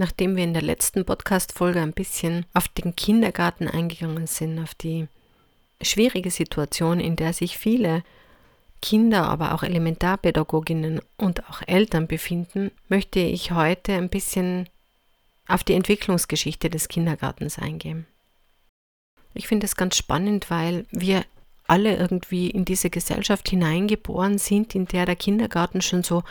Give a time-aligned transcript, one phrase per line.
[0.00, 5.08] Nachdem wir in der letzten Podcast-Folge ein bisschen auf den Kindergarten eingegangen sind, auf die
[5.82, 8.02] schwierige Situation, in der sich viele
[8.80, 14.70] Kinder, aber auch Elementarpädagoginnen und auch Eltern befinden, möchte ich heute ein bisschen
[15.46, 18.06] auf die Entwicklungsgeschichte des Kindergartens eingehen.
[19.34, 21.26] Ich finde es ganz spannend, weil wir
[21.66, 26.22] alle irgendwie in diese Gesellschaft hineingeboren sind, in der der Kindergarten schon so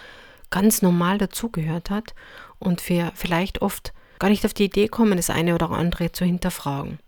[0.49, 2.15] ganz normal dazugehört hat
[2.59, 6.25] und wir vielleicht oft gar nicht auf die Idee kommen, das eine oder andere zu
[6.25, 6.99] hinterfragen.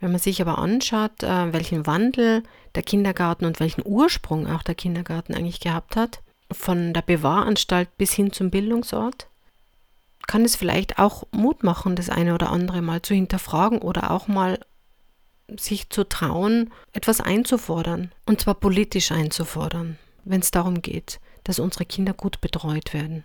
[0.00, 2.44] Wenn man sich aber anschaut, äh, welchen Wandel
[2.74, 6.20] der Kindergarten und welchen Ursprung auch der Kindergarten eigentlich gehabt hat,
[6.52, 9.26] von der Bewahranstalt bis hin zum Bildungsort,
[10.26, 14.28] kann es vielleicht auch Mut machen, das eine oder andere mal zu hinterfragen oder auch
[14.28, 14.60] mal
[15.58, 21.86] sich zu trauen, etwas einzufordern, und zwar politisch einzufordern, wenn es darum geht, dass unsere
[21.86, 23.24] Kinder gut betreut werden.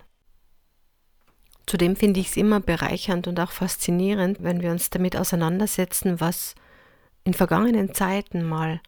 [1.66, 6.54] Zudem finde ich es immer bereichernd und auch faszinierend, wenn wir uns damit auseinandersetzen, was
[7.24, 8.80] in vergangenen Zeiten mal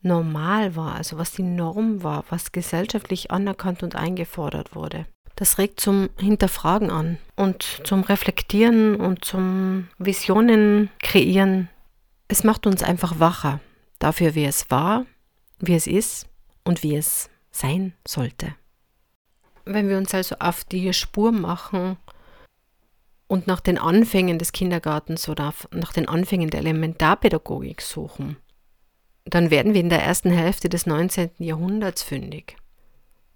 [0.00, 5.06] normal war, also was die Norm war, was gesellschaftlich anerkannt und eingefordert wurde.
[5.36, 11.68] Das regt zum Hinterfragen an und zum Reflektieren und zum Visionen kreieren.
[12.28, 13.60] Es macht uns einfach wacher
[13.98, 15.06] dafür, wie es war,
[15.58, 16.28] wie es ist
[16.62, 18.54] und wie es sein sollte.
[19.64, 21.96] Wenn wir uns also auf die Spur machen
[23.26, 28.36] und nach den Anfängen des Kindergartens oder nach den Anfängen der Elementarpädagogik suchen,
[29.24, 31.30] dann werden wir in der ersten Hälfte des 19.
[31.38, 32.56] Jahrhunderts fündig.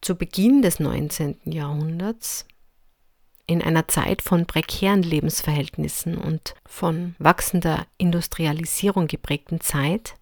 [0.00, 1.38] Zu Beginn des 19.
[1.44, 2.46] Jahrhunderts,
[3.46, 10.14] in einer Zeit von prekären Lebensverhältnissen und von wachsender Industrialisierung geprägten Zeit,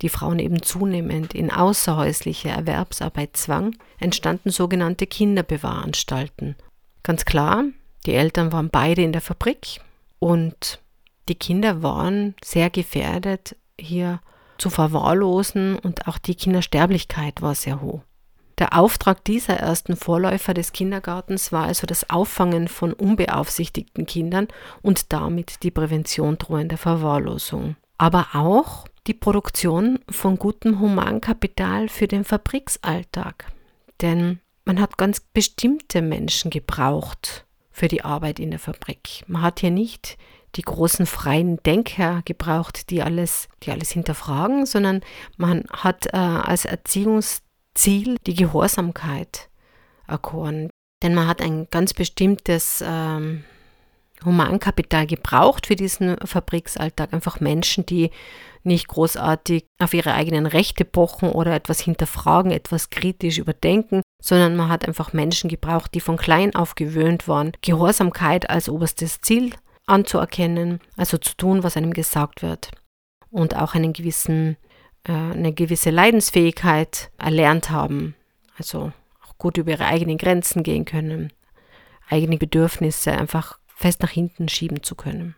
[0.00, 6.56] die Frauen eben zunehmend in außerhäusliche Erwerbsarbeit zwang, entstanden sogenannte Kinderbewahranstalten.
[7.02, 7.64] Ganz klar,
[8.06, 9.80] die Eltern waren beide in der Fabrik
[10.18, 10.80] und
[11.28, 14.20] die Kinder waren sehr gefährdet, hier
[14.58, 18.02] zu verwahrlosen und auch die Kindersterblichkeit war sehr hoch.
[18.58, 24.48] Der Auftrag dieser ersten Vorläufer des Kindergartens war also das Auffangen von unbeaufsichtigten Kindern
[24.82, 27.76] und damit die Prävention drohender Verwahrlosung.
[27.96, 33.46] Aber auch die Produktion von gutem Humankapital für den Fabriksalltag.
[34.02, 37.46] Denn man hat ganz bestimmte Menschen gebraucht
[37.80, 39.24] für die Arbeit in der Fabrik.
[39.26, 40.18] Man hat hier nicht
[40.54, 45.00] die großen freien Denker gebraucht, die alles, die alles hinterfragen, sondern
[45.38, 49.48] man hat äh, als Erziehungsziel die Gehorsamkeit
[50.06, 50.68] erkoren.
[51.02, 53.44] Denn man hat ein ganz bestimmtes ähm,
[54.26, 57.14] Humankapital gebraucht für diesen Fabriksalltag.
[57.14, 58.10] Einfach Menschen, die
[58.62, 64.68] nicht großartig auf ihre eigenen Rechte pochen oder etwas hinterfragen, etwas kritisch überdenken, sondern man
[64.68, 69.54] hat einfach Menschen gebraucht, die von klein auf gewöhnt waren, Gehorsamkeit als oberstes Ziel
[69.86, 72.70] anzuerkennen, also zu tun, was einem gesagt wird
[73.30, 74.56] und auch einen gewissen,
[75.04, 78.14] äh, eine gewisse Leidensfähigkeit erlernt haben,
[78.56, 78.92] also
[79.26, 81.32] auch gut über ihre eigenen Grenzen gehen können,
[82.08, 85.34] eigene Bedürfnisse einfach fest nach hinten schieben zu können.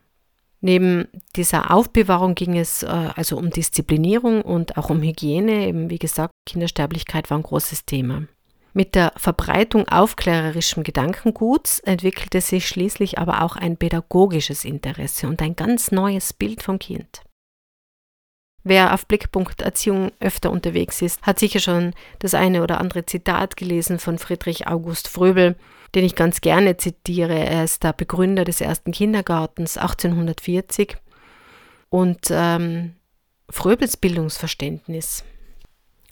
[0.65, 5.66] Neben dieser Aufbewahrung ging es äh, also um Disziplinierung und auch um Hygiene.
[5.66, 8.22] Eben wie gesagt, Kindersterblichkeit war ein großes Thema.
[8.75, 15.56] Mit der Verbreitung aufklärerischem Gedankenguts entwickelte sich schließlich aber auch ein pädagogisches Interesse und ein
[15.56, 17.22] ganz neues Bild vom Kind.
[18.65, 23.56] Wer auf Blickpunkt Erziehung öfter unterwegs ist, hat sicher schon das eine oder andere Zitat
[23.56, 25.56] gelesen von Friedrich August Fröbel,
[25.94, 27.34] den ich ganz gerne zitiere.
[27.34, 30.97] Er ist der Begründer des ersten Kindergartens 1840
[31.91, 32.95] und ähm,
[33.51, 35.25] Fröbels Bildungsverständnis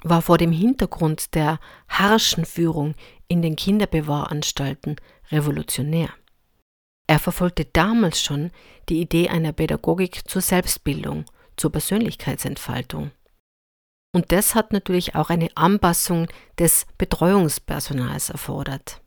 [0.02, 2.94] war vor dem Hintergrund der harschen Führung
[3.28, 4.96] in den Kinderbewahranstalten
[5.30, 6.10] revolutionär.
[7.06, 8.50] Er verfolgte damals schon
[8.88, 11.24] die Idee einer Pädagogik zur Selbstbildung–
[11.60, 13.12] zur Persönlichkeitsentfaltung.
[14.12, 16.26] Und das hat natürlich auch eine Anpassung
[16.58, 19.02] des Betreuungspersonals erfordert.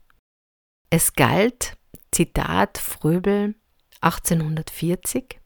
[0.88, 1.76] Es galt,
[2.10, 3.56] Zitat Fröbel
[4.00, 5.40] 1840,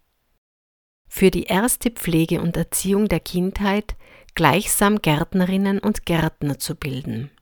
[1.08, 3.96] für die erste Pflege und Erziehung der Kindheit
[4.38, 7.32] gleichsam Gärtnerinnen und Gärtner zu bilden.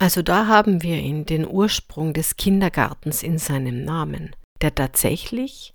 [0.00, 5.72] Also da haben wir ihn, den Ursprung des Kindergartens in seinem Namen, der tatsächlich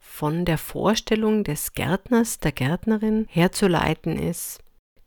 [0.00, 4.58] von der Vorstellung des Gärtners, der Gärtnerin herzuleiten ist,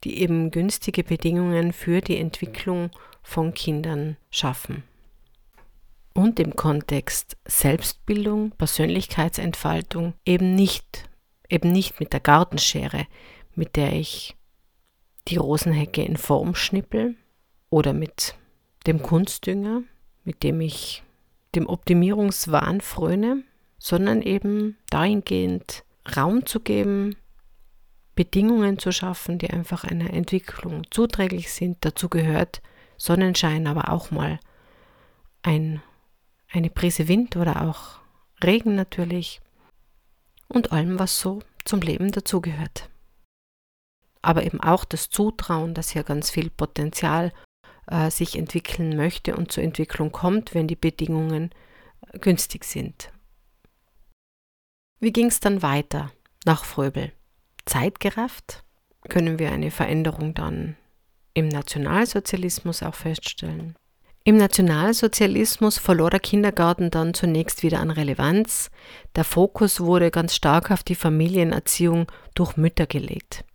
[0.06, 2.92] die eben günstige Bedingungen für die Entwicklung
[3.24, 4.84] von Kindern schaffen.
[6.14, 11.10] Und im Kontext Selbstbildung, Persönlichkeitsentfaltung eben nicht,
[11.50, 13.06] eben nicht mit der Gartenschere,
[13.54, 14.38] mit der ich
[15.28, 17.16] die Rosenhecke in Form schnippel
[17.70, 18.36] oder mit
[18.88, 19.82] dem Kunstdünger,
[20.24, 21.04] mit dem ich
[21.56, 23.44] dem Optimierungswahn fröne,
[23.80, 25.84] sondern eben dahingehend
[26.16, 27.16] Raum zu geben,
[28.16, 31.78] Bedingungen zu schaffen, die einfach einer Entwicklung zuträglich sind.
[31.82, 32.62] Dazu gehört
[32.98, 34.40] Sonnenschein, aber auch mal
[35.44, 35.82] ein,
[36.52, 38.00] eine Prise Wind oder auch
[38.44, 39.42] Regen natürlich
[40.48, 42.90] und allem, was so zum Leben dazugehört.
[44.26, 47.32] Aber eben auch das Zutrauen, dass hier ganz viel Potenzial
[47.86, 51.52] äh, sich entwickeln möchte und zur Entwicklung kommt, wenn die Bedingungen
[52.12, 53.12] äh, günstig sind.
[55.00, 56.12] Wie ging es dann weiter
[56.44, 57.12] nach Fröbel?
[57.66, 58.64] Zeitgerafft
[59.10, 60.76] können wir eine Veränderung dann
[61.36, 63.76] im Nationalsozialismus auch feststellen.
[64.24, 68.72] Im Nationalsozialismus verlor der Kindergarten dann zunächst wieder an Relevanz.
[69.16, 73.46] Der Fokus wurde ganz stark auf die Familienerziehung durch Mütter gelegt.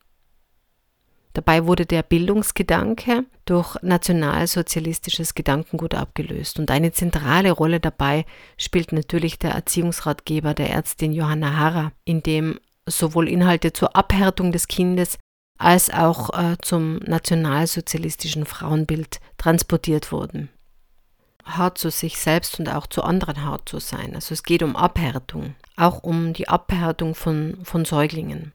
[1.32, 6.58] Dabei wurde der Bildungsgedanke durch nationalsozialistisches Gedankengut abgelöst.
[6.58, 12.58] Und eine zentrale Rolle dabei spielt natürlich der Erziehungsratgeber der Ärztin Johanna Harrer, in dem
[12.86, 15.18] sowohl Inhalte zur Abhärtung des Kindes
[15.58, 20.48] als auch äh, zum nationalsozialistischen Frauenbild transportiert wurden.
[21.44, 24.14] Hart zu sich selbst und auch zu anderen hart zu sein.
[24.14, 28.52] Also es geht um Abhärtung, auch um die Abhärtung von, von Säuglingen.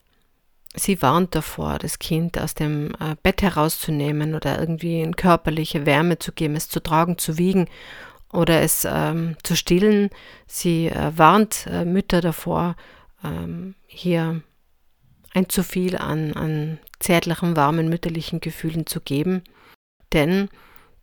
[0.78, 6.20] Sie warnt davor, das Kind aus dem äh, Bett herauszunehmen oder irgendwie in körperliche Wärme
[6.20, 7.68] zu geben, es zu tragen, zu wiegen
[8.34, 10.10] oder es ähm, zu stillen.
[10.48, 12.76] Sie äh, warnt äh, Mütter davor,
[13.24, 14.42] ähm, hier
[15.34, 19.44] ein zu viel an, an zärtlichen, warmen, mütterlichen Gefühlen zu geben.
[20.14, 20.50] Denn,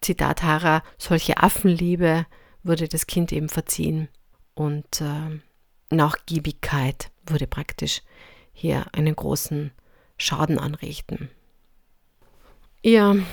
[0.01, 2.27] Zitat Hara, solche Affenliebe
[2.63, 4.09] würde das Kind eben verziehen
[4.55, 5.41] und äh,
[5.91, 8.03] Nachgiebigkeit würde praktisch
[8.53, 9.73] hier einen großen
[10.17, 11.31] Schaden anrichten.
[12.83, 13.25] Ihr,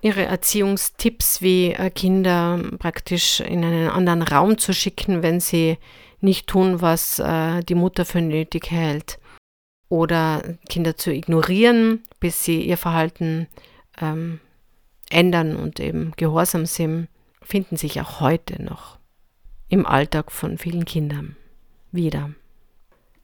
[0.00, 5.78] ihre Erziehungstipps, wie äh, Kinder praktisch in einen anderen Raum zu schicken, wenn sie
[6.20, 9.18] nicht tun, was äh, die Mutter für nötig hält,
[9.88, 13.48] oder Kinder zu ignorieren, bis sie ihr Verhalten
[14.00, 14.40] ähm,
[15.10, 17.08] ändern und eben gehorsam sind,
[17.40, 18.98] finden sich auch heute noch
[19.68, 21.36] im Alltag von vielen Kindern
[21.90, 22.30] wieder.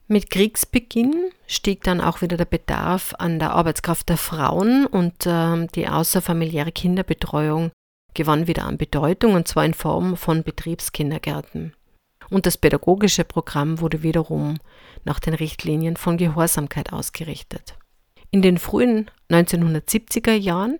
[0.07, 5.65] Mit Kriegsbeginn stieg dann auch wieder der Bedarf an der Arbeitskraft der Frauen und äh,
[5.73, 7.71] die außerfamiliäre Kinderbetreuung
[8.13, 11.73] gewann wieder an Bedeutung und zwar in Form von Betriebskindergärten.
[12.29, 14.57] Und das pädagogische Programm wurde wiederum
[15.05, 17.75] nach den Richtlinien von Gehorsamkeit ausgerichtet.
[18.29, 20.77] In den frühen 1970er Jahren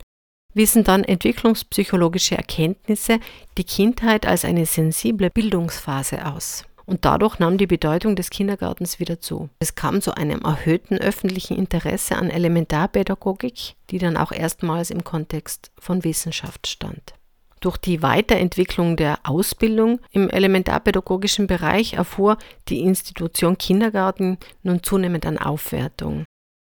[0.54, 3.20] wiesen dann entwicklungspsychologische Erkenntnisse
[3.58, 6.64] die Kindheit als eine sensible Bildungsphase aus.
[6.86, 9.50] Und dadurch nahm die Bedeutung des Kindergartens wieder zu.
[9.60, 15.72] Es kam zu einem erhöhten öffentlichen Interesse an Elementarpädagogik, die dann auch erstmals im Kontext
[15.80, 17.16] von Wissenschaft stand.
[17.60, 22.38] Durch die Weiterentwicklung der Ausbildung im elementarpädagogischen Bereich erfuhr
[22.68, 26.26] die Institution Kindergarten nun zunehmend an Aufwertung.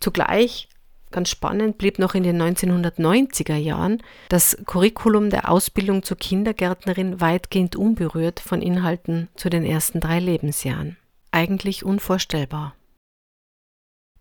[0.00, 0.68] Zugleich
[1.16, 7.74] Ganz spannend blieb noch in den 1990er Jahren das Curriculum der Ausbildung zur Kindergärtnerin weitgehend
[7.74, 10.98] unberührt von Inhalten zu den ersten drei Lebensjahren.
[11.30, 12.74] Eigentlich unvorstellbar.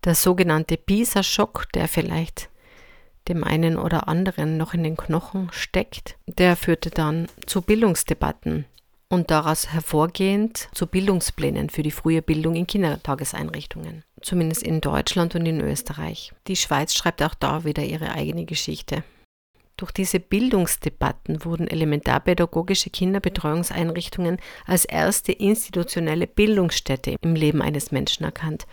[0.06, 2.48] Der sogenannte PISA-Schock, der vielleicht
[3.28, 8.64] dem einen oder anderen noch in den Knochen steckt, der führte dann zu Bildungsdebatten
[9.08, 15.46] und daraus hervorgehend zu Bildungsplänen für die frühe Bildung in Kindertageseinrichtungen, zumindest in Deutschland und
[15.46, 16.32] in Österreich.
[16.48, 19.04] Die Schweiz schreibt auch da wieder ihre eigene Geschichte.
[19.76, 28.66] Durch diese Bildungsdebatten wurden elementarpädagogische Kinderbetreuungseinrichtungen als erste institutionelle Bildungsstätte im Leben eines Menschen erkannt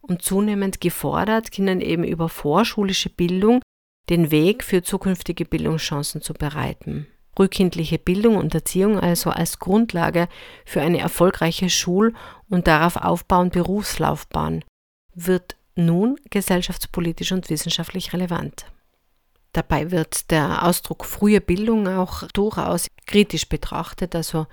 [0.00, 3.60] und zunehmend gefordert, Kindern eben über vorschulische Bildung
[4.08, 7.06] den Weg für zukünftige Bildungschancen zu bereiten
[7.36, 10.28] frühkindliche Bildung und Erziehung also als Grundlage
[10.64, 12.14] für eine erfolgreiche Schul-
[12.48, 14.64] und darauf aufbauend Berufslaufbahn
[15.14, 18.66] wird nun gesellschaftspolitisch und wissenschaftlich relevant.
[19.52, 24.46] Dabei wird der Ausdruck frühe Bildung auch durchaus kritisch betrachtet, also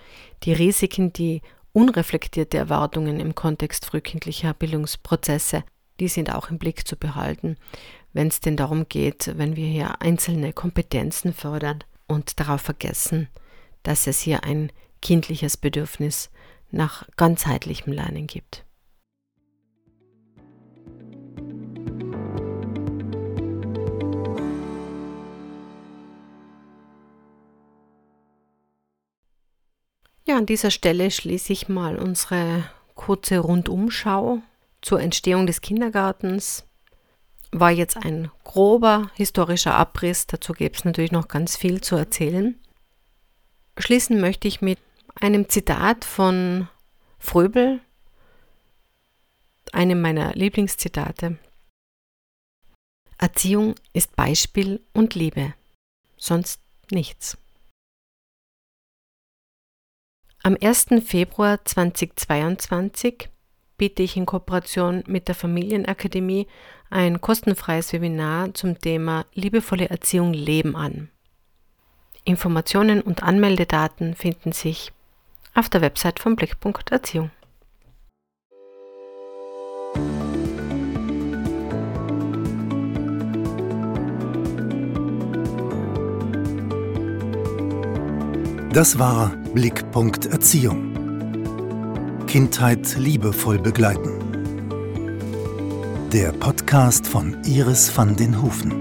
[0.44, 1.42] die Risiken, die
[1.74, 5.64] unreflektierte Erwartungen im Kontext frühkindlicher Bildungsprozesse,
[6.00, 7.58] die sind auch im Blick zu behalten,
[8.14, 13.28] wenn es denn darum geht, wenn wir hier einzelne Kompetenzen fördern, und darauf vergessen,
[13.84, 14.72] dass es hier ein
[15.02, 16.30] kindliches Bedürfnis
[16.72, 18.66] nach ganzheitlichem Lernen gibt.
[30.28, 32.64] Ja, an dieser Stelle schließe ich mal unsere
[32.96, 34.40] kurze Rundumschau
[34.82, 36.66] zur Entstehung des Kindergartens.
[37.58, 42.60] War jetzt ein grober historischer Abriss, dazu gäbe es natürlich noch ganz viel zu erzählen.
[43.78, 44.78] Schließen möchte ich mit
[45.22, 46.68] einem Zitat von
[47.18, 47.80] Fröbel,
[49.72, 51.38] einem meiner Lieblingszitate.
[53.18, 55.54] Erziehung ist Beispiel und Liebe,
[56.18, 56.60] sonst
[56.92, 57.38] nichts.
[60.44, 60.88] Am 1.
[61.06, 63.30] Februar 2022
[63.78, 66.48] biete ich in Kooperation mit der Familienakademie
[66.90, 71.10] ein kostenfreies Webinar zum Thema Liebevolle Erziehung Leben an.
[72.24, 74.92] Informationen und Anmeldedaten finden sich
[75.54, 77.32] auf der Website von Blickpunkt Erziehung.
[88.74, 90.92] Das war Blickpunkt Erziehung.
[92.28, 94.25] Kindheit liebevoll begleiten.
[96.16, 98.72] Der Podcast von Iris van den Hufen.